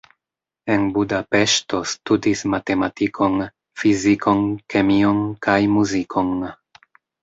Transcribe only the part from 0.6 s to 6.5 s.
En Budapeŝto studis matematikon, fizikon, kemion kaj muzikon.